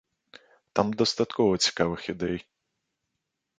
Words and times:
Там 0.79 0.87
дастаткова 1.01 1.61
цікавых 1.67 2.01
ідэй. 2.17 2.37